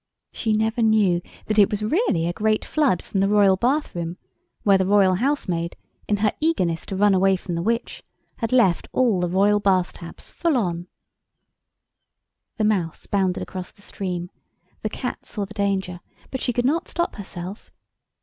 [0.31, 4.17] She never knew that it was really a great flood from the royal bathroom,
[4.63, 5.75] where the royal housemaid,
[6.07, 8.01] in her eagerness to run away from the witch,
[8.37, 10.87] had left all the royal bath taps full on.
[12.57, 15.99] The Mouse bounded across the stream—the Cat saw the danger,
[16.31, 17.71] but she could not stop herself.